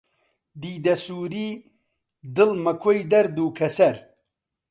دیدە 0.61 0.95
سووری، 1.05 1.47
دڵ 2.35 2.49
مەکۆی 2.65 2.99
دەرد 3.11 3.35
و 3.39 3.55
کەسەر 3.57 3.95